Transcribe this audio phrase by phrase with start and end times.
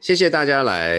[0.00, 0.98] 谢谢大家来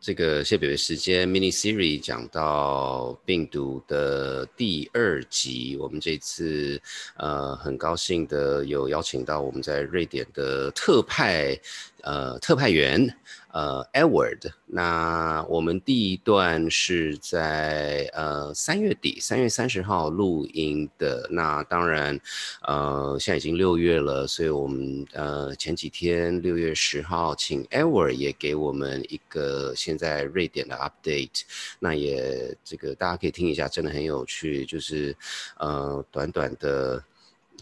[0.00, 5.76] 这个谢北北时间 mini series 讲到病毒的第二集。
[5.76, 6.80] 我们这次
[7.16, 11.58] 呃很高兴的有邀请到我们在瑞典的特派
[12.02, 13.16] 呃特派员。
[13.54, 21.28] 呃，Edward，那我们第一段是在呃三月底，三月三十号录音的。
[21.30, 22.18] 那当然，
[22.62, 31.42] 呃，现在已经六月了，所以我们呃前几天六月十号，请 Edward 也给我们一个现在瑞典的 update。
[31.78, 35.14] 那也这个大家可以听一下，真的很有趣，就是
[35.58, 37.04] 呃短短的。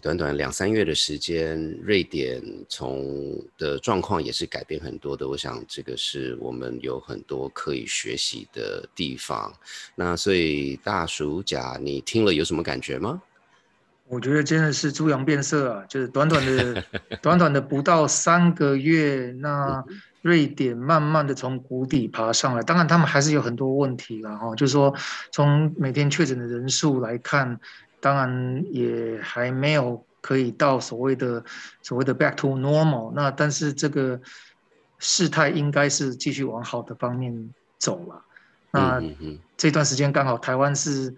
[0.01, 5.29] 短短两三月的时间，瑞典从的状况也是改变很多的。
[5.29, 9.53] 我想这个是我们有很多可以学习的地方。
[9.95, 13.21] 那所以大暑假你听了有什么感觉吗？
[14.09, 15.85] 我觉得真的是猪羊变色啊！
[15.89, 16.85] 就是短短的、
[17.23, 19.85] 短短的不到三个月，那
[20.23, 22.63] 瑞典慢慢的从谷底爬上来。
[22.63, 24.55] 当然，他们还是有很多问题了哈。
[24.57, 24.93] 就是说，
[25.31, 27.61] 从每天确诊的人数来看。
[28.01, 31.45] 当然也还没有可以到所谓的
[31.83, 34.21] 所谓的 back to normal，那但是这个
[34.99, 38.23] 事态应该是继续往好的方面走了。
[38.71, 39.03] 那
[39.57, 41.15] 这段时间刚好台湾是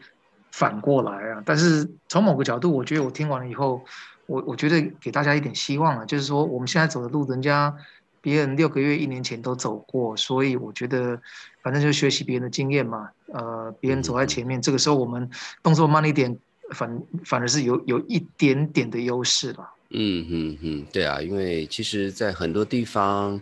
[0.51, 3.85] 反过来啊，但是从某个角度，我觉得我听完了以后，
[4.27, 7.75] 我我觉得给大家一点希望啊，就是说我们现在走的路，人家
[8.21, 11.21] 别人六个月、一年前都走过，所以我觉得
[11.63, 13.11] 反正就学习别人的经验嘛。
[13.33, 15.29] 呃，别人走在前面，这个时候我们
[15.63, 16.39] 动作慢一点。
[16.71, 19.75] 反反而是有有一点点的优势吧。
[19.95, 23.39] 嗯嗯嗯，对啊，因为其实，在很多地方，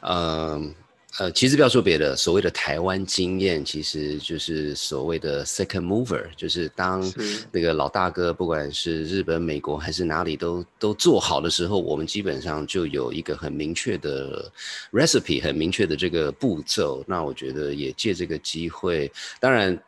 [0.00, 0.60] 呃
[1.18, 7.00] 呃，其实不要说别的，所谓的台湾经验，其实就是所谓的 second mover，就是当
[7.52, 14.50] 那个老大哥，不管是日本、美国还是哪里，都都做好的时候，我们基本上就有一个很明确的
[14.90, 17.04] recipe，很明确的这个步骤。
[17.06, 19.80] 那我觉得也借这个机会，当然。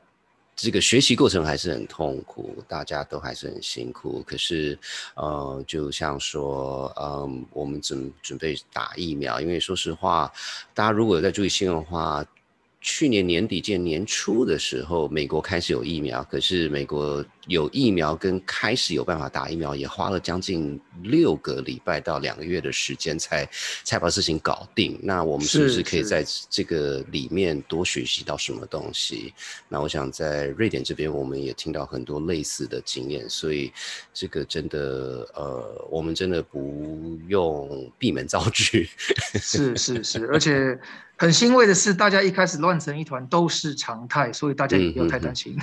[0.57, 4.23] 这个学习过程还是很痛苦，大家都还是很辛苦。
[4.27, 4.79] 可是，
[5.15, 10.33] 呃，就像说，嗯，我们准准备打疫苗，因为说实话，
[10.73, 12.25] 大家如果有在注意新闻的话。
[12.87, 23.49] 去年年底见年初的时候，美国开始有疫苗，可是美国有疫苗跟开始有办法打疫苗，也花了将近六个礼拜到两个月的时间才
[23.83, 24.99] 才把事情搞定。
[25.03, 29.35] 那我们是不是可以在这个里面多学习到什么东西？
[29.69, 33.73] 那我想在瑞典这边，我们也听到很多类似的经验，所以
[34.13, 38.89] 这个真的呃，我们真的不用闭门造句。
[39.41, 40.79] 是是是，而且。
[41.17, 45.57] 很欣慰的是，大家一开始乱成一团都是常态，所以大家也不要太担心。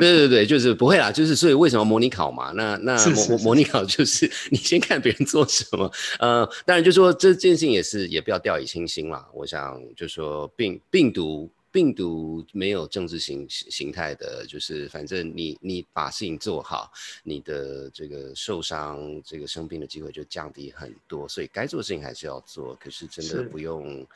[0.00, 2.52] 对 对对，就是不会啦，就是所以为什么模拟考嘛？
[2.52, 9.26] 那那模模拟考就是 你先看别人做什么，呃，当然就说这件事情也是也不要掉以轻心啦。
[9.32, 11.50] 我想就说病病毒。
[11.74, 16.88] 病毒没有政治形形态的，就是反正你你把事情做好，
[17.24, 21.28] 你的这个受伤、这个生病的机会就降低很多。
[21.28, 24.06] 所以该做的事情还是要做，可是真的不用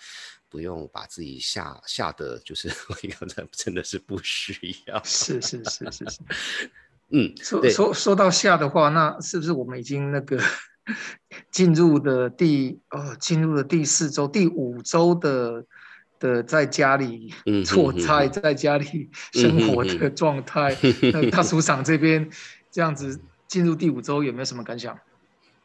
[0.48, 5.02] 不用把自己吓吓得，就是 我刚才真的是不需要。
[5.04, 6.20] 是是是是是，
[7.10, 10.40] 嗯，说说说到下的话，那是不是我们已经那个
[11.50, 15.64] 进入的第哦进入了第四周、第五周的？
[16.20, 17.32] 的在家里
[17.64, 20.76] 做菜，在家里生活的状态，
[21.12, 22.28] 那大厨长这边
[22.72, 24.98] 这样子进入第五周，有没有什么感想？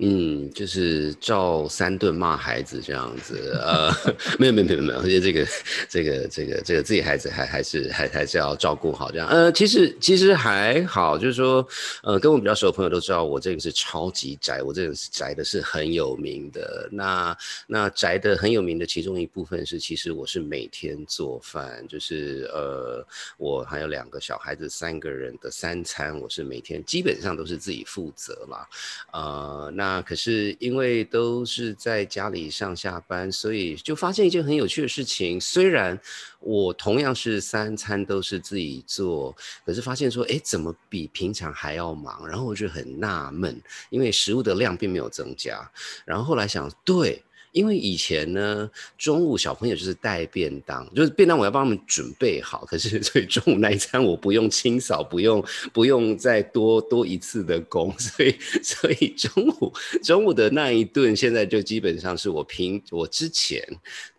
[0.06, 3.90] 嗯，就是照三顿骂孩子这样子，呃，
[4.38, 5.48] 没有没有没有没有，而且这个
[5.88, 11.66] 这个这个这个自己孩子还还是还还是要照顾好这样，呃，其实其实还好，就是说，
[12.02, 16.90] 呃，跟我比较熟的朋友都知道，我这个是超级宅，我这个是宅的是很有名的。
[16.92, 28.68] 那那宅的很有名的其中一部分是，其实我是每天做饭，就是呃，我还有两个小孩子，三个人的三餐，我是每天基本上都是自己负责啦，
[29.14, 29.93] 呃，那。
[29.94, 35.40] 啊可是因为都是在家里上下班，所以就发现一件很有趣的事情。
[35.40, 36.00] 虽然
[36.40, 39.36] 我同样是三餐都是自己做，
[39.66, 42.28] 可是发现说，哎，怎么比平常还要忙？
[42.28, 45.70] 然后我就很纳闷，因为食物的量并没有增加。
[46.06, 47.24] 然后后来想，对。
[47.54, 52.66] 因为以前呢，中午小朋友就是带便当，就是便当我要帮他们准备好。
[52.66, 59.72] 可是 所以中午那一餐我不用清扫，不用不用再多多一次的工， 所以所以中午
[60.04, 63.64] 中午的那一顿现在就基本上是我平我之前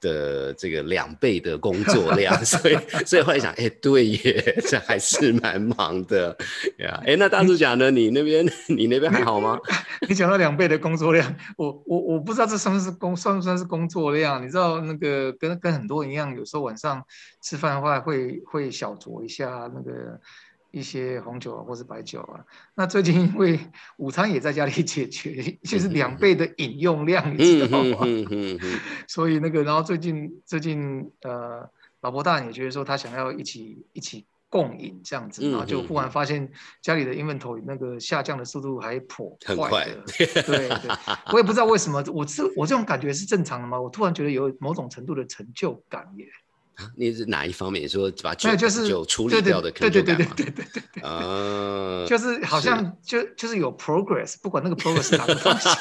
[0.00, 2.32] 的这个两倍的工作量。
[2.46, 6.36] 所以所以后来想，哎，对耶，这还是蛮忙的
[6.78, 7.02] 呀。
[7.04, 7.90] 哎，那大叔讲呢？
[7.90, 9.58] 你那边你那边还好吗？
[10.08, 13.16] 你讲到两倍的工作量，我我我不知道这算不是公。
[13.24, 14.44] 算不算是工作量？
[14.44, 17.02] 你知道那个跟跟很多人一样，有时候晚上
[17.40, 20.20] 吃饭的话会会小酌一下那个
[20.70, 22.44] 一些红酒啊，或是白酒啊。
[22.74, 23.58] 那最近因为
[23.96, 28.06] 午餐也在家里解决，就是两倍的饮用量，你知道吗？
[29.08, 31.66] 所以那个，然后最近最近呃，
[32.02, 34.26] 老婆大人也觉得说他想要一起一起。
[34.54, 36.48] 共赢这样子，然后就忽然发现
[36.80, 40.00] 家里的 inventory 那个下降的速度还颇快的，
[40.46, 40.90] 对对，
[41.32, 43.80] 我也不知道为什么，我这我这种感觉是正常的吗？
[43.80, 46.26] 我突然觉得有某种程度的成就感耶。
[46.96, 47.82] 你是哪一方面？
[47.84, 55.74] 你说把酒酒处理掉的可能对对对对对对对啊 就是好像就就是有 progress 不管那个 progress 哪个方向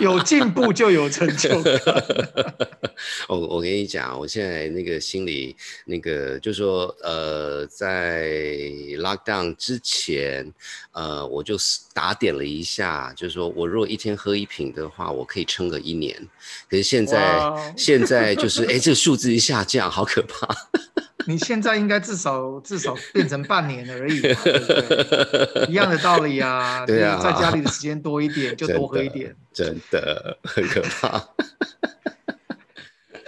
[0.00, 1.50] 有进步就有成就
[3.28, 8.28] 我我跟你讲我现在那个心里那个就说呃在
[8.98, 10.50] lock down 之前
[10.92, 16.14] 呃我就是打点了一下就是说我如果一天喝一瓶的话我可以撑个一年。
[16.68, 20.48] 可是现在现在就是哎这个数字一下降好可怕，
[21.26, 24.20] 你现在应该至少至少变成半年而已，
[25.70, 26.84] 一样的道理啊。
[26.86, 31.22] 对啊，在家里的时间多一点，就多喝一点，真的很可怕。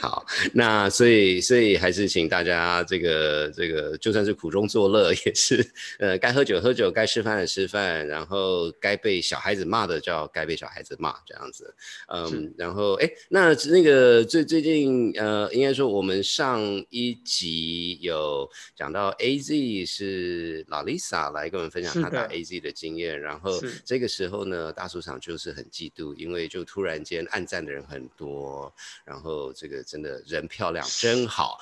[0.02, 5.64] 好，那所以所以还是请大家这个这个，就算是苦中作乐，也是
[6.00, 11.72] 呃，该喝酒喝酒，该吃饭的吃饭，然后该被小孩子骂的叫该被小孩子骂这样子，
[12.08, 16.60] 嗯，然后哎，那那个最最近呃，应该说我们上
[16.90, 23.52] 一集有讲到 A Z 是老 Lisa 来跟我们分享她打 A Z 的经验，然后
[23.84, 28.74] 这个时候呢，大树场就是很嫉妒，因为就突然间暗赞的人很多，
[29.04, 29.80] 然后这个。
[29.92, 31.58] 真的人漂亮，真好。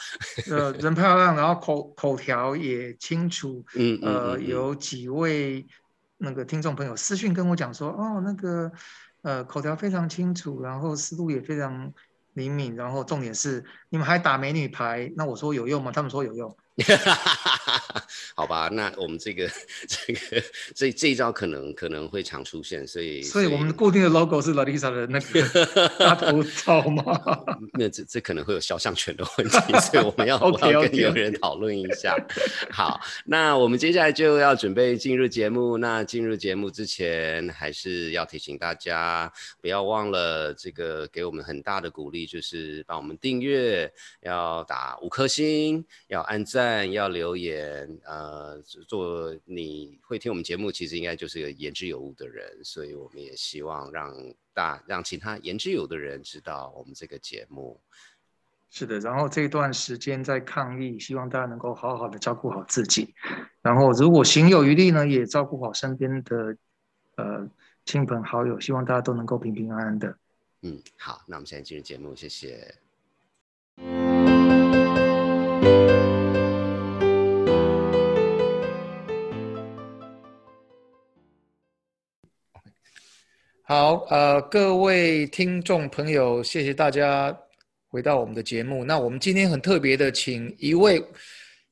[0.48, 3.64] 呃，人漂亮，然后口口条也清楚。
[3.74, 5.66] 嗯呃，有几位
[6.16, 8.70] 那个听众朋友私讯跟我讲说，哦，那个
[9.22, 11.92] 呃口条非常清楚，然后思路也非常
[12.34, 15.90] 灵敏，然后重点是你们还打美女牌，那我说有用吗？
[15.90, 16.56] 他们说有用。
[18.34, 19.50] 好吧，那我们这个
[19.86, 20.42] 这个
[20.74, 27.20] 这这一招可能可能会常出现，所以所以我们固定的 logo 是 Lalisa 的那个大头照吗？
[27.74, 32.16] 那这这可能会有肖像权的问题，所以我们要我要 跟有人讨论一下。
[32.70, 35.76] 好，那我们接下来就要准备进入节目。
[35.78, 39.30] 那进入节目之前，还是要提醒大家，
[39.60, 43.92] 不要忘了这个给我们很大的鼓励，就是帮我们订阅，
[44.22, 46.69] 要打五颗星，要按赞。
[46.72, 54.14] 但要留言，呃，做你会听我们节目，其实应该就是个言之有物的人，所以我们也希望让
[54.54, 57.80] 大让其他言之有的人知道我们这个节目。
[58.70, 63.12] 是的，然后这段时间在抗疫，希望大家能够好好的照顾好自己，
[63.62, 66.56] 然后如果行有余力呢，也照顾好身边的
[67.16, 67.50] 呃
[67.84, 70.16] 亲朋好友，希望大家都能够平平安安的。
[70.62, 72.72] 嗯，好，那我们现在进入节目，谢谢。
[83.70, 87.32] 好，呃，各位听众朋友，谢谢大家
[87.88, 88.84] 回到我们的节目。
[88.84, 90.98] 那我们今天很特别的，请一位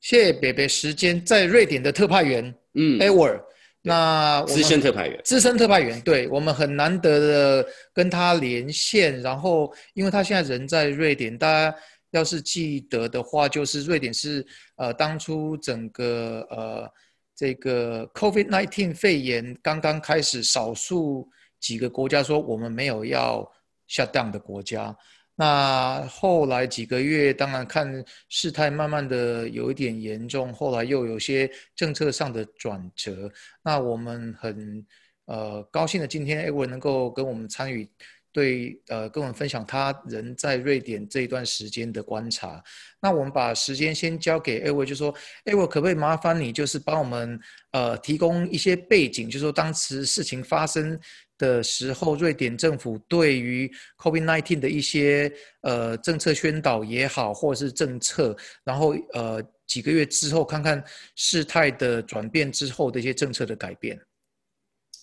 [0.00, 3.40] 谢谢北北时间在瑞典的特派员，嗯，Ever，
[3.82, 9.20] 那资深特派员，资深特派员，对我们很难得的跟他连线。
[9.20, 11.76] 然后，因为他现在人在瑞典，大家
[12.12, 16.88] 要是记得的话，就是瑞典是呃当初整个呃
[17.34, 21.28] 这个 COVID-19 肺炎刚刚开始，少数。
[21.60, 23.48] 几个国家说我们没有要
[23.88, 24.94] shut down 的国家，
[25.34, 33.30] 那后来几个月，当然看事态慢慢的有一点严重，后来又有些政策上的转折。
[33.62, 34.84] 那我们很
[35.26, 37.88] 呃高兴的今天艾文能够跟我们参与，
[38.32, 42.62] 对呃跟我们分享他人在瑞典这一段时间的观察。
[43.00, 50.98] 那我们把时间先交给艾文，就说艾文可不可以麻烦你就是帮我们呃提供一些背景，就说当时事情发生。
[51.38, 60.82] 的时候，瑞典政府对于 COVID-19 的一些呃政策宣导也好，或者是政策，然后呃几个月之后看看
[61.14, 63.98] 事态的转变之后的一些政策的改变。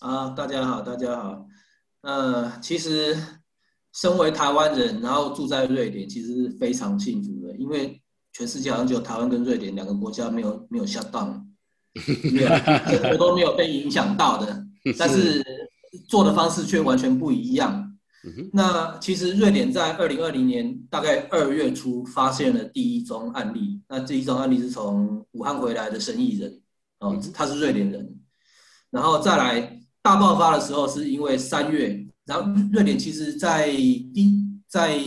[0.00, 1.46] 啊，大家好，大家好。
[2.02, 3.16] 呃，其实
[3.94, 8.00] 身为台湾人，然后住在瑞典，其实是非常幸福的，因为
[8.34, 11.48] 全世界好像只有台湾跟瑞典两个国家没有没有下档，
[12.32, 12.48] 没有，
[13.10, 14.64] 我都没有被影响到的，
[14.98, 15.42] 但是。
[16.08, 17.84] 做的方式却完全不一样。
[18.52, 23.80] 那其实瑞典在二零二零年大概二月初发现了第一宗案例。
[23.88, 26.60] 那第一宗案例是从武汉回来的生意人，
[26.98, 28.18] 哦，他是瑞典人。
[28.90, 34.32] 然后再来大爆发的时候，是因为三月，然后瑞典其实在第
[34.66, 34.98] 在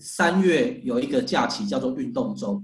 [0.00, 2.62] 三月有一个假期叫做运动周。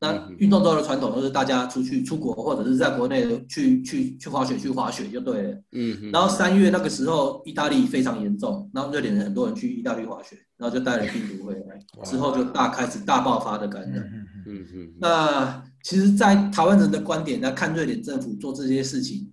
[0.00, 5.58] 那运动周的传统都是大家出去出国或者是在国内去去去滑雪去滑雪就对了。
[5.72, 6.10] 嗯。
[6.12, 13.98] 然后三月那个时候，意大利非常严重，然后瑞典人很多人去意大利滑雪，然后就带了病毒回来，之后就大开始大爆发的感染。
[14.46, 14.92] 嗯嗯。
[15.00, 19.32] 那其实，在台湾人的观点来看，瑞典政府做这些事情，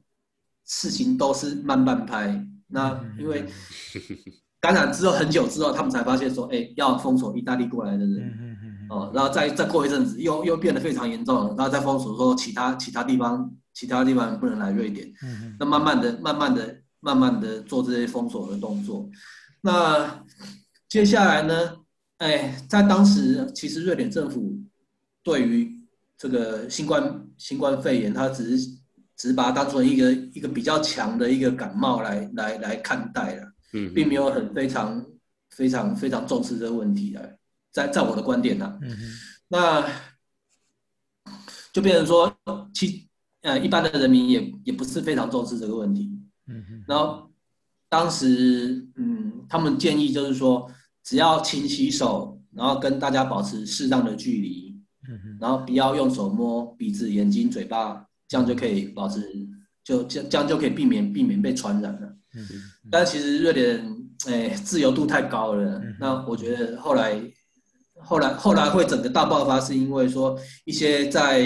[0.66, 2.44] 事情都是慢半拍。
[2.68, 3.46] 那因为
[4.60, 8.55] 感染之后很久之后，他们才发现说，哎，要封锁意大利过来的人。
[8.90, 15.08] 哦，然后再再过一阵子，又又变得非常严重了，然后再封锁说其他其他地方其他地方不能来瑞典。
[15.24, 19.10] 嗯那慢慢的、慢慢的、慢慢的做这些封锁的动作。
[19.62, 20.24] 那
[20.88, 21.78] 接下来呢？
[22.18, 24.58] 哎，在当时，其实瑞典政府
[25.22, 25.70] 对于
[26.18, 28.70] 这个新冠新冠肺炎，它只是
[29.18, 33.52] 只是把它当成一个一个比较强的一个感冒来来来看待了。
[33.74, 33.94] 嗯。
[33.94, 35.06] 并没有很非常
[35.50, 37.38] 非常非常重视这个问题来。
[37.76, 38.80] 在在我的观点呢，
[39.50, 39.86] 那
[41.74, 42.34] 就变成说，
[42.74, 43.06] 其
[43.42, 46.10] 呃一般的人民也也不是非常重视这个问题。
[46.48, 47.30] 嗯然后
[47.90, 50.72] 当时嗯，他们建议就是说，
[51.04, 54.80] 只要勤洗手，然后跟大家保持适当的距离，
[55.10, 59.20] 嗯然后不要用手摸鼻子、眼睛、嘴巴，这样就可以保持，
[59.84, 62.08] 就这这样就可以避免避免被传染了。
[62.36, 62.48] 嗯
[62.90, 63.86] 但其实瑞典
[64.28, 67.22] 哎自由度太高了，那我觉得后来。
[68.06, 71.46] 后来，后来会整个大爆发，是因为说一些在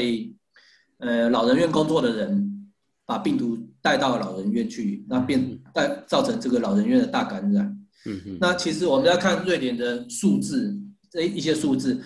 [0.98, 2.68] 呃老人院工作的人
[3.06, 7.66] 把病毒带到老人院去，那变带造成这个老人院的大感染。
[8.06, 8.38] 嗯嗯。
[8.40, 10.78] 那其实我们要看瑞典的数字，
[11.10, 12.00] 这一些数字，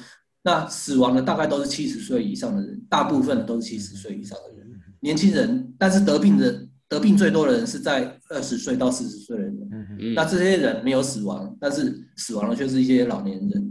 [0.44, 4.68] 那死亡的大概都是七十岁以上的人，大部分都是七十岁以上的人，
[5.00, 10.14] 年轻人，但是得病的得病最多的人是在二十岁到四十岁的人。
[10.16, 13.70] 那这些人没有死亡，但是死亡的却是一些老年人。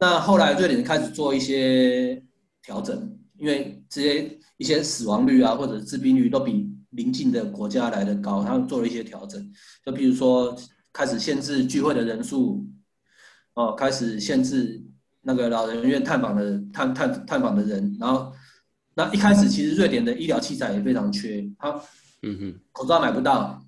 [0.00, 2.22] 那后来瑞典开始做一些
[2.62, 9.52] 调整，因为这些一些死亡率啊，或者致病率都比邻近的国家来的高，他们做了一些调整，
[9.84, 10.56] 就比如说
[10.92, 12.64] 开始限制聚会的人数，
[13.54, 14.80] 哦，开始限制
[15.22, 18.32] 那个老人院探访的探探探访的人，然后
[18.94, 21.70] 那一开始其实瑞典的医疗器材也非常缺，他
[22.22, 23.60] 嗯哼，口罩买不到。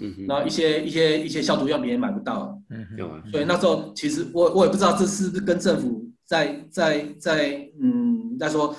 [0.00, 8.74] 嗯，然后一些一些一些消毒药品也买不到，嗯，有啊，所以那时候其实我我也不知道这是不是跟政府在在在嗯在说，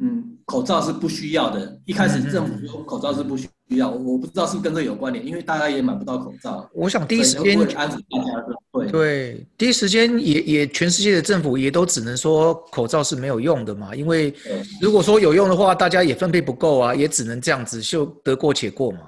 [0.00, 1.78] 嗯，口罩是不需要的。
[1.84, 6.68] 一开始政府说口罩是不需要，我不知道是不是跟这有关联，因为大家也买不到口罩。
[6.72, 14.34] 我想第一时间安抚大家对对，第一时间也也全世界的政府也都只能说口罩是没有用的嘛，因为
[14.80, 19.00] 如果说有用的话，大家也分配不够啊，也只能这样子就得过且过嘛。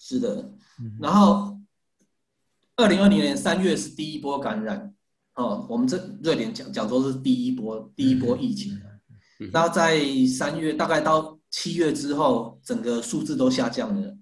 [0.00, 0.44] 是的。
[1.00, 1.58] 然后，
[2.76, 4.94] 二零二零年三月是第一波感染，
[5.34, 8.80] 哦，我们这瑞典讲讲说是第一波第一波疫情。
[9.52, 14.16] 然后在三月大概到七月之后，整个数字都下降了，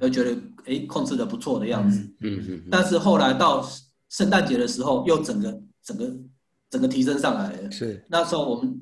[0.00, 0.36] 嗯，觉得
[0.66, 2.68] 哎控制的不错的样子，嗯嗯。
[2.70, 3.64] 但是后来到
[4.08, 6.16] 圣诞节的时候，又整个整个
[6.70, 7.70] 整个提升上来了。
[7.70, 8.80] 是那时候我们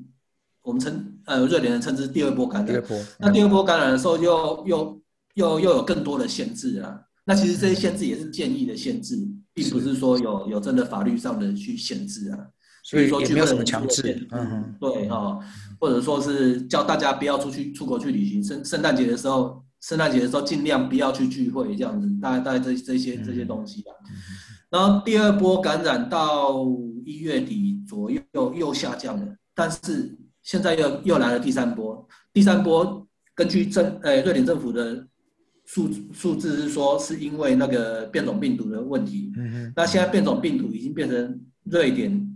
[0.63, 2.67] 我们称呃瑞典人称之第二波感染。
[2.67, 3.05] 第二波。
[3.19, 5.01] 那第二波感染的时候，又又又
[5.37, 7.05] 又又有更多的限制了。
[7.23, 9.15] 那其实这些限制也是建议的限制，
[9.53, 12.39] 并不是说有有真的法律上的去限制啊。
[12.83, 15.37] 所以说也没有什么强制，嗯，对啊，
[15.77, 23.91] 或者说是叫大家不要出去出国去旅行，圣圣诞节的时候，圣诞节的时候尽量不要去聚会这样子，大概大概这这些这些东西啊。
[24.69, 26.65] 然后第二波感染到
[27.05, 28.21] 一月底左右
[28.55, 35.05] 又下降了，但是现在又又来了第三波，第三波根据政呃瑞典政府的。
[35.67, 39.31] 数数字是说，是因为那个变种病毒的问题。
[39.37, 39.71] 嗯。
[39.75, 42.26] 那现在变种病毒已经变成瑞典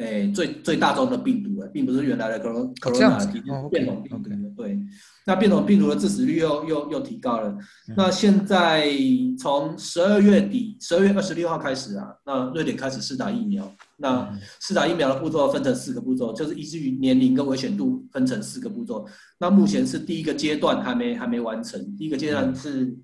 [0.00, 4.52] 诶最最大宗的病毒了，并不是原来的 corona corona 变种病毒。
[4.56, 4.78] 对。
[5.26, 7.56] 那变种病毒的致死率又又又提高了。
[7.96, 8.90] 那现在
[9.38, 13.70] 从十二月底，十二月二十六号开始啊，那瑞典开始试打疫苗。
[13.98, 14.28] 那
[14.58, 19.06] 试打疫苗的步骤分成四个步骤，就是依据年龄跟危险度分成四个步骤。
[19.38, 22.96] 那目前是第一个阶段还没还没完成，第一个阶段是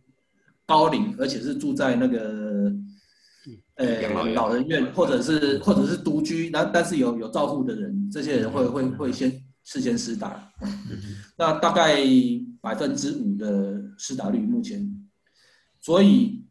[0.66, 2.55] 高龄，而且是住在那个
[3.76, 9.30] 呃老人院或者是或者是独居，那但是有有照护的人，这些人会会会先
[9.64, 10.50] 事先施打。
[11.36, 11.96] 那大概
[12.60, 14.88] 百分之五的施打率目前，
[15.80, 16.44] 所以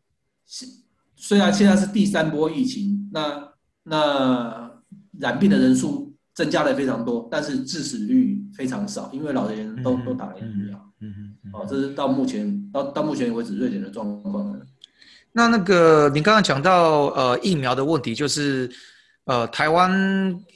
[1.16, 3.52] 虽然现在是第三波疫情，那
[3.84, 4.72] 那
[5.20, 10.94] 染病的人数增加了非常多，但是致死率非常少，因为老年人都都打了疫苗。
[11.02, 11.52] 嗯嗯。
[11.54, 14.62] 哦，这是到目前到到目前为止瑞典的状况。
[15.38, 18.72] 那那个你刚刚讲到呃疫苗的问题，就是
[19.26, 19.92] 呃，台湾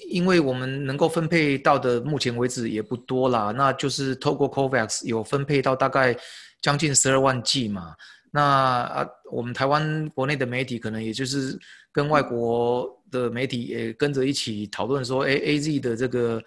[0.10, 6.16] 因为我们能够分配到的目前为止也不多啦，那就是透过 COVAX 有分配到大概
[6.62, 7.94] 将近十二万剂嘛。
[8.32, 11.60] 那啊，我们台湾国内的媒体可能也就是
[11.92, 16.42] 跟外国的媒体也跟着一起讨论说，哎，A Z 的这个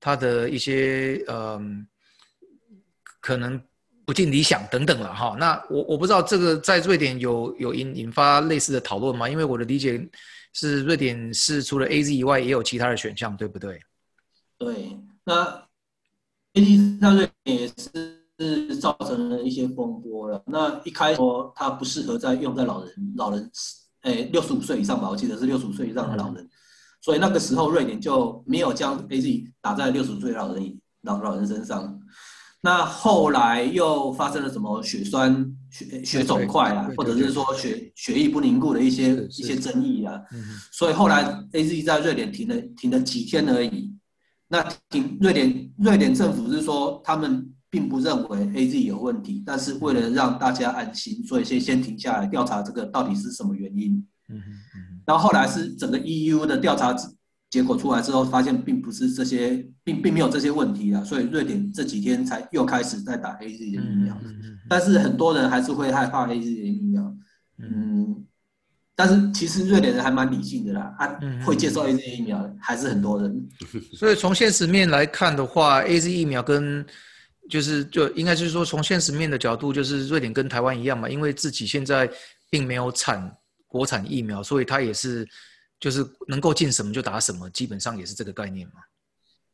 [0.00, 1.86] 它的一些嗯，
[3.20, 3.62] 可能
[4.06, 5.36] 不尽理想等等了哈。
[5.38, 9.28] 那我我不知道这个在瑞典有有引引发类似的讨论吗？
[9.28, 10.08] 因为我的理解。
[10.58, 13.78] 是瑞典是除了 A Z 以外，也有其他的选项，对不对？
[14.56, 15.44] 对，那
[16.54, 17.70] A Z 在瑞典也
[18.38, 20.42] 是造成了一些风波了。
[20.46, 21.20] 那一开始
[21.54, 23.50] 它不适合在用在老人，老人，
[24.04, 26.48] 诶，六十五岁以上吧，我记得是六十五岁以上的老人。
[27.02, 32.00] 所以那个时候瑞典就没有将 A Z 打在六十五岁老人老老人身上。
[32.66, 40.20] 那后来又发生了什么血栓、血血肿块啊，或者是说血血液不凝固的一些一些争议啊，
[40.72, 43.94] 所以后来 A Z 在瑞典停了停了几天而已。
[44.48, 54.04] 那停瑞典瑞典政府是说他们并不认为 A Z 有问题，但是为了让大家安心，所以先先停下来调查这个到底是什么原因。
[54.28, 54.42] 嗯
[55.06, 56.92] 然后后来是整个 E U 的调查。
[57.56, 64.14] 结果出来之后，发现并不是这些，并并没有这些问题啊，所以瑞典这几天才又开始在打 A Z 的疫苗。
[64.68, 67.16] 但是很多人还是会害怕 A Z 的疫苗。
[67.56, 68.26] 嗯，
[68.94, 73.48] 但是其实瑞典人还蛮理性的啦，啊，会接受 A Z 疫苗还是很多人。
[73.96, 76.84] 所以从现实面来看的话，A Z 疫苗跟
[77.48, 82.06] 就是就应该是说从现实面的角度，就是瑞典跟台湾一样嘛，因为自己现在
[82.50, 83.34] 并没有产
[83.66, 85.26] 国产疫苗，所以它也是。
[85.86, 88.82] 就是能够进什么就打什么，基本上也是这个概念嘛。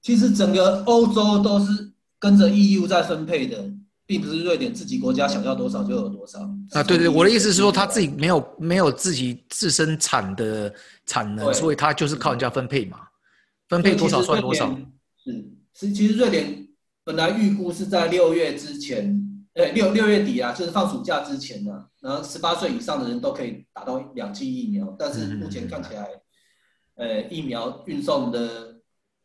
[0.01, 3.71] 其实整个欧洲都是跟着 EU 在分配的，
[4.07, 6.41] 并不是瑞典自己国家想要多少就有多少。
[6.71, 10.75] 啊，对对，我的意思是说他自己没有没有自己自身产的
[11.05, 13.01] 产能，所以他就是靠人家分配嘛，
[13.69, 14.75] 分配多少算多少。
[15.23, 16.67] 是，是，其实瑞典
[17.05, 19.19] 本来预估是在六月之前。
[19.55, 26.09] 对，六六月底啊，就是放暑假之前呢，然后十八岁以上的人都可以打到两剂疫苗，但是目前看起来，
[26.97, 28.77] 呃，疫苗运送的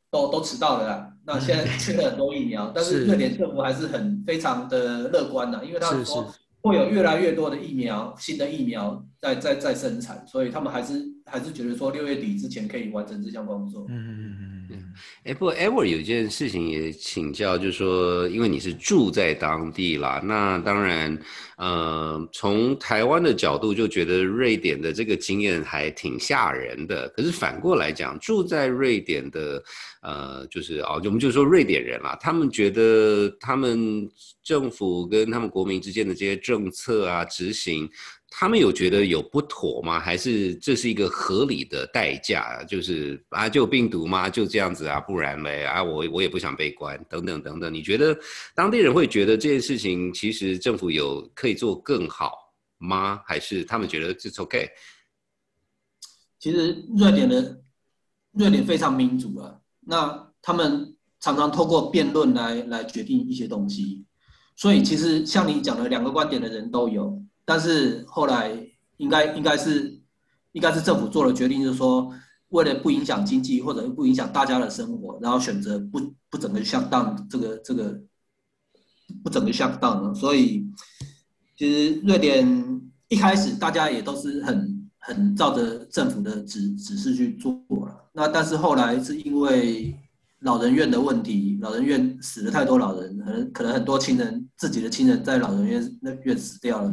[0.09, 1.13] 都都迟到了啦。
[1.25, 6.33] 那现在缺了很多疫苗，但是瑞典政府还是很非常的乐观的，因为他们说
[6.67, 13.85] 会有越来越多的疫苗，新的疫苗在在在生产，所以他们还是还是觉得说六月底之前可以完成这项工作。
[13.89, 14.83] 嗯嗯嗯嗯。
[15.23, 21.17] 哎，不，ever 有件事情也请教，就是说，因为你是住在当地啦，那当然，
[21.57, 27.07] 呃，从台湾的角度就觉得瑞典的这个经验还挺吓人的。
[27.09, 29.63] 可是反过来讲，住在瑞典的，
[30.07, 34.09] 呃，就是啊，我们就说瑞典人啦，他们觉得他们
[34.41, 37.89] 政府跟他们国民之间的这些政策啊，执行。
[38.29, 39.99] 他们有觉得有不妥吗？
[39.99, 42.63] 还是这是一个合理的代价？
[42.63, 44.29] 就是啊，就病毒吗？
[44.29, 44.97] 就这样子啊？
[45.01, 47.73] 不然嘞啊，我我也不想被关，等等等等。
[47.73, 48.17] 你觉得
[48.55, 52.31] 当地人会觉得这件事情其实政府有可以做更好
[52.77, 53.21] 吗？
[53.25, 54.69] 还是他们觉得这 OK？
[56.39, 57.61] 其实瑞典的
[58.31, 59.53] 瑞典非常民主啊，
[59.89, 64.05] 那他们常常透过辩论来来决定一些东西，
[64.55, 67.21] 所以其实像你讲的两个观点的人都有。
[67.45, 68.51] 但是后来
[68.97, 69.97] 应该应该是
[70.51, 72.13] 应该是政府做了决定，就是说
[72.49, 77.97] 为了不影响经济或者不影响大家的生活，然后选择不不整个相当这个这个
[79.23, 80.13] 不整个相当。
[80.13, 80.69] 所以
[81.57, 87.53] 其实瑞典一开始大家也都是很很照着政府的指指示去做
[87.85, 88.06] 了。
[88.17, 89.95] 那但是后来是因为
[90.39, 96.91] 老人院的问题，老人院死了太多老人，可能可能很多亲人自己的亲人在老人院那院死掉了。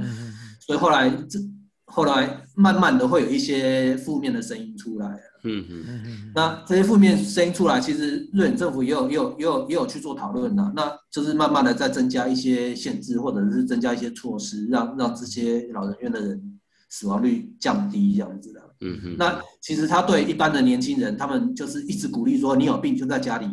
[0.60, 1.38] 所以后来这
[1.87, 5.08] 后来慢慢的会有一些负面的声音出来，
[5.44, 5.84] 嗯嗯。
[5.88, 16.60] 嗯那这些负面声音出来，其实日本政府也有也有也有也有去做讨论的，那就是慢慢的在增加一些限制，或者是增加一些措施，让让这些老人院的人
[16.90, 19.16] 死亡率降低这样子的，嗯嗯。
[19.18, 23.48] 那其实他对一般的年轻人，他们就是一直鼓励说，你有病就在家里，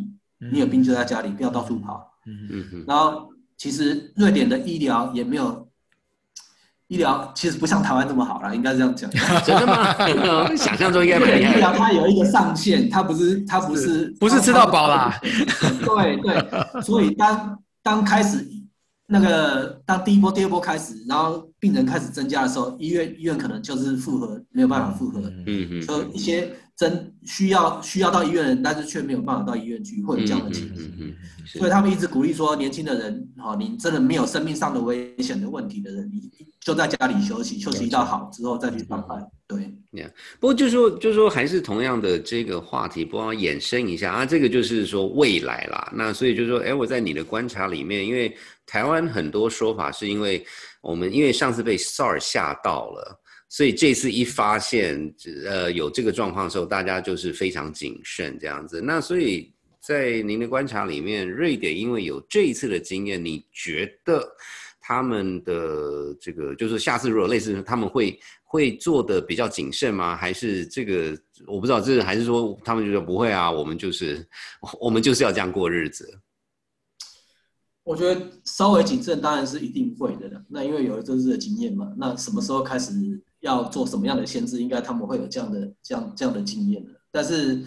[0.51, 2.85] 你有病就在家里，不要到处跑，嗯嗯嗯。
[2.87, 5.67] 然后其实瑞典的医疗也没有。
[6.87, 9.09] 医疗其实不像台湾这么好了，应该是这样讲。
[9.45, 9.95] 真的吗？
[10.57, 11.53] 想象中应该不一样。
[11.53, 15.17] 医疗它有一个上限，它不是它不是不是吃到饱啦。
[15.23, 18.45] 对对，所以当当开始
[19.11, 25.19] 那个当第一波、第二波开始，然后病人开始增加的时候，医院医院可能就是负荷没有办法负荷。
[25.45, 25.81] 嗯嗯。
[25.85, 30.85] 就一些真需要需要到医院的人，但是却没有办法到医院去，会有这样的情形。
[30.87, 36.21] 嗯嗯嗯，所以他们一直鼓励说，年轻的人，哈，你真的没有生命上的危险的问题的人，你
[36.61, 39.21] 就在家里休息，休息到好之后再去上班。
[39.45, 39.69] 对，
[40.39, 44.25] 不过就是说，就是说，还是同样的这个话题，不妨衍生一下啊。
[44.25, 45.91] 这个就是说未来啦。
[45.93, 48.33] 那所以就是说，哎，我在你的观察里面，因为
[48.71, 50.45] 台湾很多说法是因为
[50.79, 55.13] 我们因为上次被 SARS 吓到了，所以这次一发现
[55.45, 58.79] 呃有这个状况的时候，大家就是非常谨慎这样子。
[58.79, 64.25] 那所以在您的观察里面，瑞典因为有这一次的经验，你觉得
[64.79, 68.17] 他们的这个就是下次如果类似他们会？
[68.51, 70.13] 会做的比较谨慎吗？
[70.13, 73.49] 还是这个我不知道，这是还是说他们就说不会啊？
[73.49, 74.27] 我们就是
[74.77, 76.05] 我们就是要这样过日子。
[77.83, 80.29] 我觉得稍微谨慎当然是一定会的。
[80.47, 82.93] 那因为有了这次的经验嘛，那什么时候开始
[83.39, 86.91] 要做什么样的限制，应该他们会有这样的这样这样的经验的。
[87.11, 87.61] 但是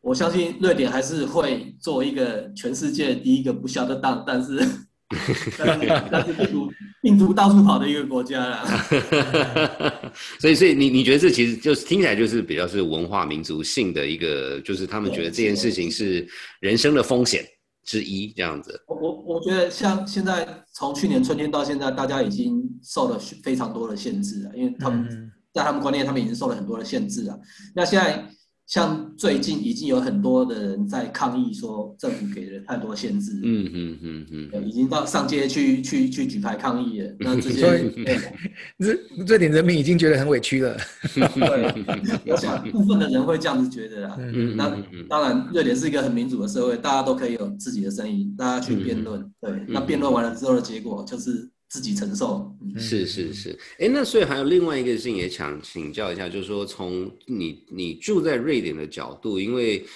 [0.00, 4.60] 我相信瑞典还是会做一个全世界第一个不晓得当， 但是。
[5.58, 8.64] 但是病毒病毒到处跑的一个国家啦，
[10.38, 16.24] 所以所以你你觉得这其实就是听起来就是比较是文化民族性的一个，就是他们觉得这件事情是
[16.60, 17.44] 人生的风险
[17.90, 18.80] 之一这样子。
[18.86, 27.36] 我我我觉得像现在从去年春天到现在，大家已经受了非常多的限制了，因为他们在他们观念，他们已经受了很多的限制了。
[27.74, 28.24] 那现在。
[28.70, 37.12] 像最近已经有很多的人在抗议，说政府给了太多限制，嗯嗯嗯嗯，已经到上街去去去举牌抗议了。
[37.18, 37.92] 那 这些，
[38.76, 40.76] 瑞瑞典人民已经觉得很委屈了。
[41.10, 41.84] 对，
[42.30, 44.16] 我想部分的人会这样子觉得啊。
[44.20, 44.72] 嗯那
[45.08, 49.20] 当然，瑞典是一个很民主的社会，大家都可以有自己的声音，大家去辩论。
[49.40, 51.50] 对，那辩论完了之后的结果就是。
[51.70, 59.86] 自己承受，是是是，哎，那所以还有另外一个事情也想请教一下，就是说从你你住在瑞典的角度，因为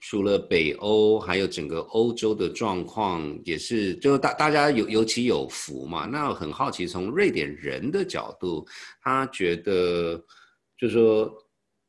[0.00, 6.04] 除了北欧，还有整个欧洲的状况也是，就大大家有尤其有福嘛。
[6.04, 8.66] 那很好奇，从瑞典人的角度，
[9.00, 10.22] 他觉得
[10.78, 11.34] 就是说，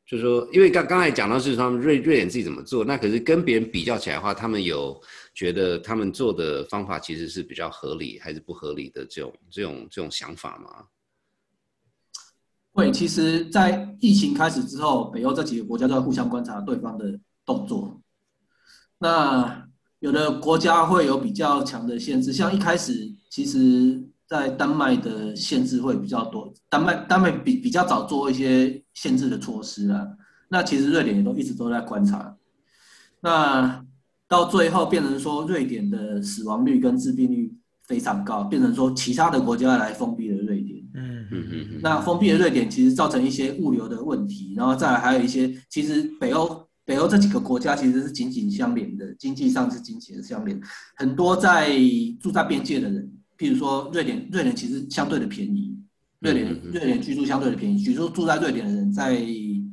[0.06, 4.98] 就是说，因为刚刚才讲到是他们瑞瑞典自己怎么做，那可是跟别人比较起来的话，他们有。
[5.38, 10.86] 觉得他们做的方法其实是比较合理还是不合理的这种这种这种想法吗？
[12.72, 18.02] 会，其实，在疫情开始之后，北欧这几个国家都在互相观察对方的动作。
[18.98, 19.64] 那
[20.00, 26.52] 有的国家会有比较强的限制，像一开始，其实在丹麦的限制会比较多。
[26.68, 30.04] 丹麦丹麦比比较早做一些限制的措施啊。
[30.48, 32.36] 那其实瑞典也都一直都在观察。
[33.20, 33.84] 那
[34.28, 37.50] 到最后变成说，瑞典的死亡率跟致病率
[37.86, 40.78] 非常高，变成说其他的国家来封闭了瑞典。
[40.92, 41.80] 嗯嗯嗯。
[41.82, 50.60] 那封闭了瑞典，其实造成一些物流的问题，然后再来还有一些，其实北欧北欧这几个国家其实是紧紧相连的，经济上是紧紧相连。
[50.96, 51.70] 很多在
[52.20, 55.74] 住在边界的人，譬如说瑞典，瑞典其实相对的便宜，
[56.20, 57.82] 瑞典瑞典居住相对的便宜。
[57.82, 59.18] 比如说住在瑞典的人在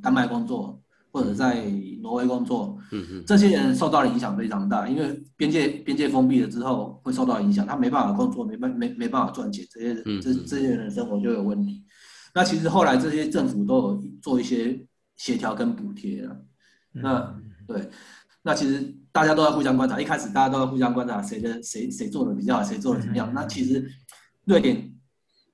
[0.01, 0.81] 丹麦工作。
[1.15, 1.63] 或者在
[2.01, 2.78] 挪威工作，
[3.25, 11.86] 这些人受到的影响非常大，因为边界边界封闭了之后会受到影响，他没办法工作，没办没没办法赚钱，这些人这这些人生活就有问题。
[12.34, 16.38] 那其实后来这些政府都有做一些协调跟补贴了。
[16.91, 17.34] 那
[17.65, 17.89] 对，
[18.43, 23.32] 那其实大家都在互相观察，一开始大家都在互相观察谁的谁谁做的比较好，谁做的怎么样。
[23.34, 23.89] 那其实
[24.43, 24.93] 瑞典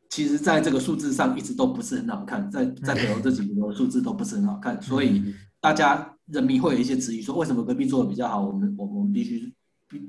[0.10, 5.21] 其实在这个数字上一直都不是很好看，在在北欧这几个数字都不是很好看，所以。
[5.62, 9.54] 大家人民会有一些质疑，说为什么隔壁做的比较好，我们我我们必须，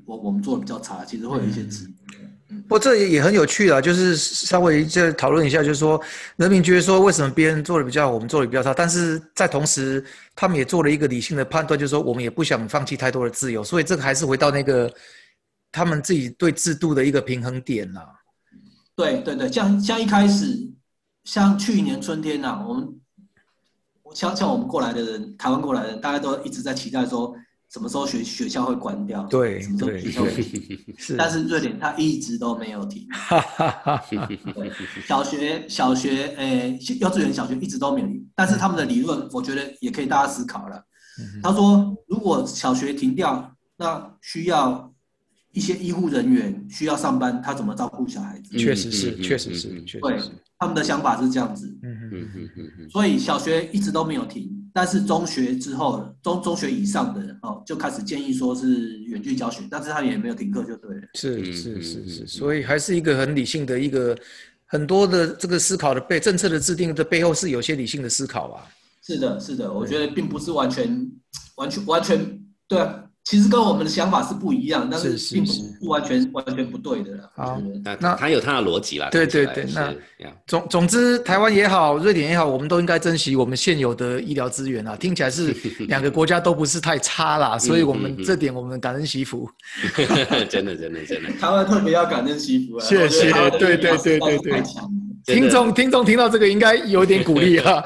[0.07, 1.95] 我我们做的比较差，其实会有一些质疑。
[2.63, 6.01] 不过这也也很有趣啊，就是稍微再讨论一下，就是说
[6.37, 10.03] 人民觉得说为什么别人做的比较好，我们做的比较差，但是在同时
[10.35, 14.91] 他们也做了一个理性的判断，就是说我们也不想放弃太多的自由，所以这个还是回到那个
[15.71, 18.07] 他们自己对制度的一个平衡点啦。
[18.97, 20.71] 对对对，像像一开始，
[21.25, 22.89] 像去年春天呐，我们。
[24.15, 27.35] 像像我们过来的人，台湾过来的人，大家都一直在期待说，
[27.71, 29.23] 什么时候学学校会关掉？
[29.25, 30.95] 对，什么时候学校会停？
[30.99, 33.07] 是，但是瑞典它一直都没有停。
[35.07, 38.29] 小学、小学，诶，幼稚园、小学一直都没有停。
[38.35, 40.85] 但是他们的理论，我觉得也可以大家思考了。
[41.43, 44.93] 他说，如果小学停掉，那需要
[45.53, 48.57] 一些医护人员需要上班，他怎么照顾小孩子？
[48.57, 50.31] 确实是，确实是，确实是。
[50.63, 61.03] 他们的想法是这样子，嗯嗯嗯嗯嗯，所以小学一直都没有停，但是中学之后，中中学以上的哦，就开始建议说是远距教学，但是他也没有停课，就对了。
[61.15, 64.17] 是是是是，所以还是一个很理性的一个
[64.67, 68.63] 很多的这个思考的背政策的制定的背后是有些理性的思考啊。
[69.05, 71.11] 是的，是的，我觉得并不是完全、
[71.57, 73.03] 完全、完全对啊。
[73.25, 77.31] 其实跟我们的想法是不一样，但是并不不完全完全不对的啦。
[77.37, 77.63] 好，
[78.01, 79.09] 那他有他的逻辑啦。
[79.11, 79.95] 对对对，那
[80.47, 84.97] 总总之，台湾也好，瑞典也好，我们都应该珍惜我们现有的医疗资源啊。
[84.97, 85.55] 听起来是
[85.87, 89.49] 两个国家都不是太差啦，所以我们这点我们感恩惜福。
[90.51, 92.83] 真的真的真的，台湾特别要感恩惜福啊！
[92.85, 94.63] 谢谢，对对对对对。
[95.25, 97.85] 听众听众听到这个应该有点鼓励啊。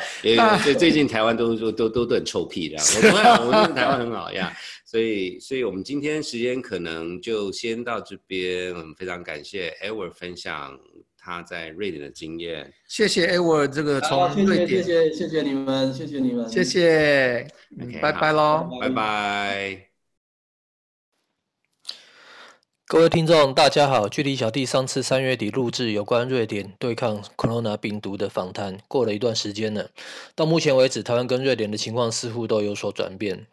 [0.64, 2.76] 最最近台湾都都都都很臭屁这
[3.12, 4.50] 样，我们台湾很好呀。
[4.88, 8.72] 所以，所以我们今天时间可能就先到这边。
[8.72, 10.78] 我们非常感谢 Edward 分享
[11.18, 12.72] 他在瑞典的经验。
[12.86, 17.48] 谢谢 Edward 这个从瑞典，谢谢谢谢你们，谢谢你们，谢谢，
[18.00, 19.88] 拜拜喽，拜拜。
[22.86, 24.08] 各位听众，大家好。
[24.08, 29.90] 距离小弟上次三月底录制有关瑞典对抗 Corona 病毒的访谈，过了一段时间了。
[30.36, 33.48] 到目前为止，台湾跟瑞典的情况似乎都有所转变。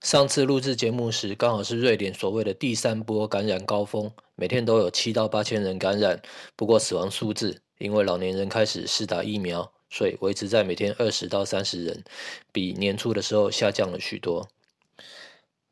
[0.00, 6.22] 上次录制节目时，刚好是瑞典所谓的第三波感染高峰，每天都有七到八千人感染。
[6.54, 12.04] 不过死亡数字因为老年人开始试打疫苗，所以维持在每天二十到三十人，
[12.52, 14.48] 比年初的时候下降了许多。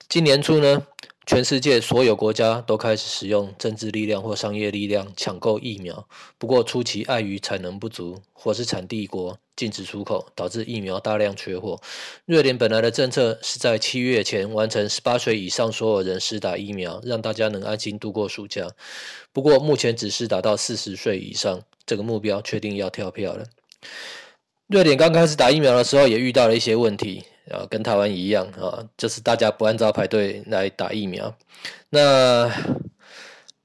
[0.09, 0.87] 今年初呢？
[1.27, 6.09] 全世界所有国家都开始使用政治力量或商业力量抢购疫苗，
[6.39, 11.81] 不过初期碍于产能不足或是产地国禁止出口，导致疫苗大量缺货。
[12.27, 18.71] 瑞典本来的政策是在七月前完成十八岁以上所有人施打疫苗，让大家能安心度过暑假。
[19.33, 23.47] 不过目前只是达到四十岁以上这个目标，确定要跳票了。
[24.69, 27.25] 瑞典刚开始打疫苗的时候，也遇到了一些问题。
[27.51, 31.35] 啊，跟台湾一样啊，就是大家不按照排队来打疫苗。
[31.91, 32.51] 那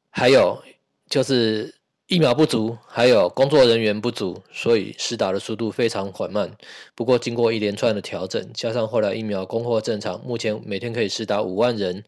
[0.10, 0.62] 还有
[1.10, 1.74] 就是
[2.08, 6.52] 疫苗不足，还有工作人员不足，所以施打的速度非常缓慢。
[6.96, 12.04] 不过经过一连串的调整，加上后来疫苗供货正常，目前每天可以施打五万人。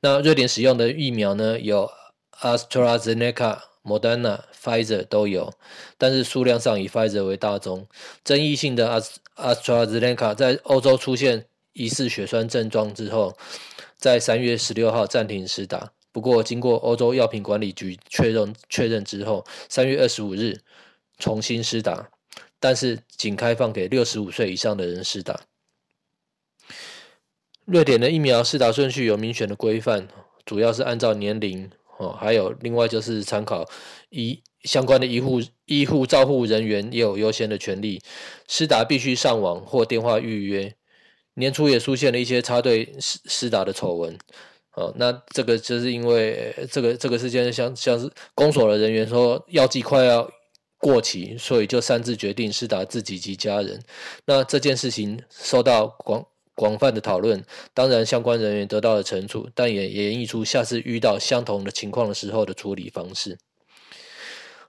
[0.00, 1.90] 那瑞典使用的疫苗呢，有
[2.40, 3.58] AstraZeneca。
[3.86, 5.54] Moderna、Pfizer 都有，
[5.96, 7.86] 但是数量上以 Pfizer 为大宗。
[8.24, 9.00] 争议性的
[9.36, 13.38] AstraZeneca 在欧洲出现疑似血栓症状之后，
[13.96, 15.92] 在三月十六号暂停施打。
[16.10, 20.60] 不过，经过欧洲药品管理局确认确认之后，三月二十五日
[21.18, 22.08] 重新施打，
[22.58, 25.42] 但是仅开放给六十五岁以上的人施打。
[27.66, 30.08] 瑞典的疫苗施打顺序有明显的规范，
[30.44, 31.70] 主要是按照年龄。
[31.98, 33.66] 哦，还有另外就是参考
[34.10, 38.02] 医相关的医护医护照护人员也有优先的权利，
[38.48, 40.74] 施打必须上网或电话预约。
[41.34, 44.18] 年初也出现了一些插队施施打的丑闻，
[44.74, 50.30] 哦，那这个就是因为这个这个事件像像是公所的人员说药剂快要
[50.78, 53.82] 过期，所以就擅自决定施打自己及家人。
[54.26, 56.26] 那这件事情受到广。
[56.56, 63.38] 广泛的讨论，当然相关人员得到了惩处，但也演绎出下次遇到相同的情况的时候的处理方式。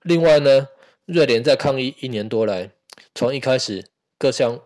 [0.03, 0.67] 另外呢，
[1.05, 2.69] 瑞典在抗疫一年多来，
[3.15, 3.85] 从一开始
[4.19, 4.59] 各项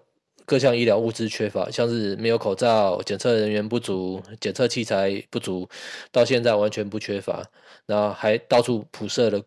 [0.45, 5.69] 各项医疗物资缺乏，像是没有口罩、检测人员不足、检测器材不足，
[6.11, 7.45] 到现在完全不缺乏，
[7.85, 9.41] 然后还到处铺设了。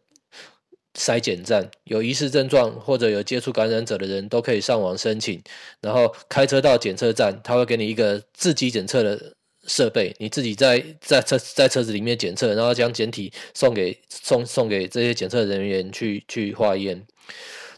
[0.96, 5.42] 筛检站有疑似症状或者有接触感染者的人都可以上网申请，
[5.80, 9.35] 然后开车到检测站，他会给你一个自己检测的
[9.66, 17.04] 设备，你自己在在车在车子里面检测，然后将检体送给送送给这些检测人员去去化验。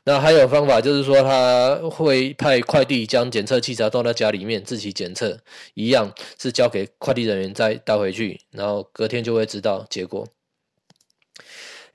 [0.04, 5.36] 那还有方法就是说，他会派快递将检测器材送到家里面自己检测，
[5.74, 10.24] 一样是交给快递人员再带回去，然后隔天就会知道结果。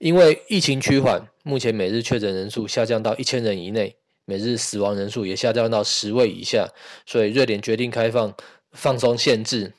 [0.02, 6.68] 因为疫情趋缓，目前每日确诊人数下降到一千人以内，每日死亡人数也下降到十位以下，
[7.06, 8.34] 所以瑞典决定开放
[8.72, 9.74] 放松限制。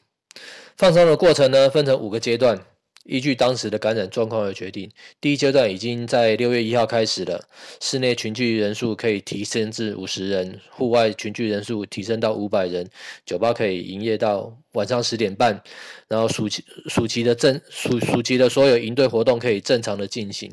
[0.76, 2.64] 放松的过程呢，分成五个阶段。
[3.04, 4.90] 依据当时的感染状况而决定。
[5.20, 7.44] 第一阶段已经在六月一号开始了，
[7.80, 12.88] 室内群聚人数可以提升至五十人，户外群聚人数提升到五百人，
[13.26, 15.62] 酒吧可以营业到晚上十点半。
[16.08, 20.52] 然后暑期暑期的正暑暑期的所有营队活动可以正常的进行。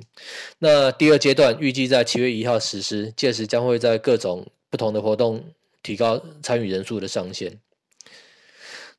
[0.60, 5.44] 那第二阶段预计在七月一号实施，届时将会在各种不同的活动
[5.84, 7.60] 提高参与人数的上限。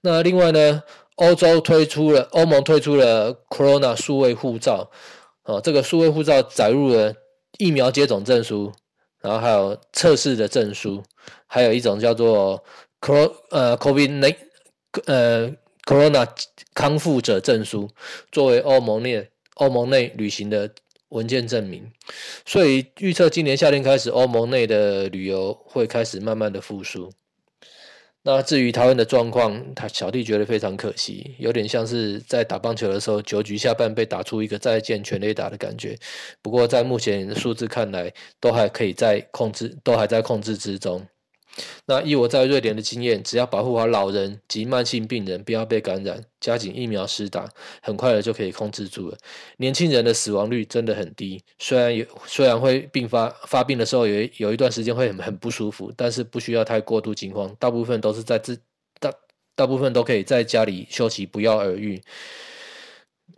[0.02, 0.82] 那另外呢？
[1.20, 4.90] 欧洲推出了，欧盟推出了 Corona 数位护照，
[5.44, 7.14] 哦，这个数位护照载入了
[7.58, 8.72] 疫苗接种证书，
[9.20, 11.02] 然后还有测试的证书，
[11.46, 12.64] 还有一种叫做
[13.02, 14.34] Cor 呃 Covid
[15.04, 15.50] 呃
[15.84, 16.26] Corona
[16.72, 17.90] 康复者证书，
[18.32, 20.70] 作为欧盟内欧盟内旅行的
[21.10, 21.92] 文件证明。
[22.46, 27.12] 所以预测今年夏天开始，欧盟内的旅游会开始慢慢的复苏。
[28.22, 35.96] 那至于台湾的状况，他小弟觉得非常可惜，有点像是在打棒球的时候，九局下半被打出一个再见全垒打的感觉。
[36.42, 41.06] 不过在目前数字看来，都还可以在控制，都还在控制之中。
[41.86, 47.48] 那以我在瑞典的经验，只要保护好老人及慢性病人不要被感染，加紧疫苗施打，
[47.82, 49.18] 很快的就可以控制住了。
[49.56, 58.58] 年轻人的死亡率真的很低，虽然有虽然会并发发病的时候有有一段时间会很很不舒服，但是不需要太过度惊慌，大部分都是在自
[59.00, 59.12] 大
[59.54, 62.00] 大部分都可以在家里休息，不药而愈。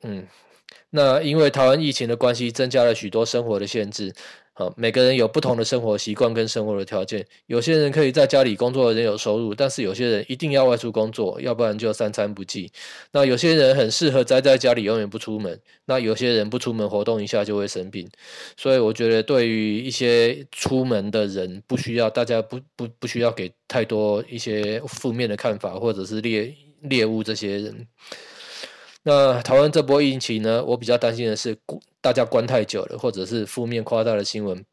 [0.03, 0.27] 嗯，
[0.91, 4.15] 那因为台湾疫情的关系，增加了许多生活的限制。
[4.55, 7.27] 好，每个人有不同的生活习惯跟生活的条件。
[7.47, 12.71] 有些人可以在家里工作，人有收入；但是有些人一定要外出工作，要不然就三餐不继。
[13.13, 15.59] 那有些人很适合宅在家里，永远不出门。
[15.87, 18.07] 那有些人不出门活动一下就会生病。
[18.55, 27.87] 所以我觉得，对于一些出门的人，不需要大家不不不需要给太多一些负面的看法，或者是猎猎物这些人。
[29.05, 30.65] 那台湾这波疫情呢？
[30.65, 31.59] 我比较担心的是，
[32.01, 34.65] 大家关太久了，或者是负面夸大的新闻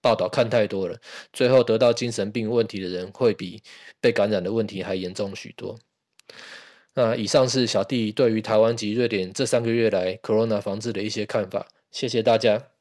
[0.00, 0.98] 报道看太多了，
[1.32, 3.62] 最后得到精神病问题的人会比
[4.00, 5.78] 被感染的问题还严重许多。
[6.94, 12.75] 那以上是小弟对于台湾及瑞典这三个月来 Corona 防治的一些看法，谢谢大家。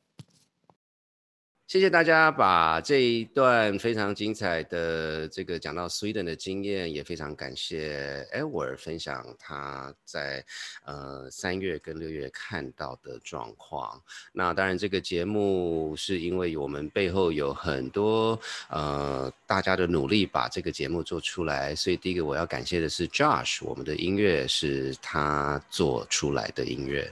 [1.67, 10.45] 谢谢大家把这一段非常精彩的这个讲到 Sweden 的经验，也非常感谢 Edward 分享他在
[10.85, 13.99] 呃三月跟六月看到的状况。
[14.31, 27.11] 那当然，这个节目是因为我们背后有很多呃大家的努力把这个节目做出来，所以第一个我要感谢的是 Josh，我们的音乐是他做出来的音乐。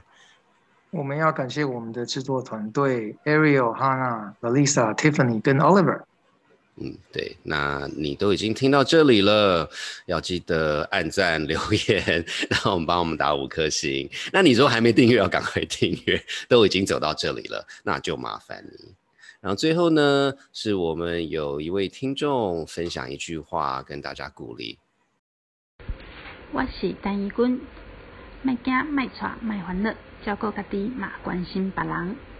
[0.93, 6.03] 我们要感谢我们的制作团队：Ariel、Hannah、Lisa、Tiffany 跟 Oliver。
[6.75, 9.67] 嗯，对，那你都已经听到这里了，
[10.05, 14.07] 要记得按赞、留言，然后我们帮我们打五颗星。
[14.31, 16.23] 那你说还没订阅，要赶快订阅。
[16.47, 18.93] 都已经走到这里了，那就麻烦你。
[19.41, 24.77] 然后最后呢，是我们有一位听众分享一句话，跟大家鼓励。
[26.51, 27.59] 我是单义君，
[28.43, 29.91] 卖惊卖错卖烦恼。
[30.23, 32.32] 照顾家己嘛，关心别人。